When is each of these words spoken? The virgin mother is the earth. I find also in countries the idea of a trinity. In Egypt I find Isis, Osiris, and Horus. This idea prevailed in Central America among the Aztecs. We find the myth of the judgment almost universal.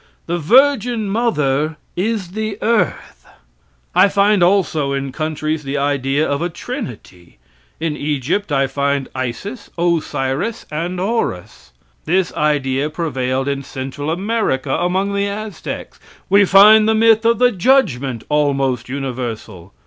The 0.25 0.39
virgin 0.39 1.07
mother 1.09 1.77
is 1.95 2.29
the 2.31 2.57
earth. 2.63 3.27
I 3.93 4.07
find 4.09 4.41
also 4.41 4.93
in 4.93 5.11
countries 5.11 5.63
the 5.63 5.77
idea 5.77 6.27
of 6.27 6.41
a 6.41 6.49
trinity. 6.49 7.37
In 7.79 7.95
Egypt 7.95 8.51
I 8.51 8.65
find 8.65 9.09
Isis, 9.13 9.69
Osiris, 9.77 10.65
and 10.71 10.97
Horus. 10.97 11.71
This 12.05 12.33
idea 12.33 12.89
prevailed 12.89 13.47
in 13.47 13.61
Central 13.61 14.09
America 14.09 14.71
among 14.71 15.13
the 15.13 15.27
Aztecs. 15.27 15.99
We 16.31 16.45
find 16.45 16.89
the 16.89 16.95
myth 16.95 17.23
of 17.23 17.37
the 17.37 17.51
judgment 17.51 18.23
almost 18.27 18.89
universal. 18.89 19.71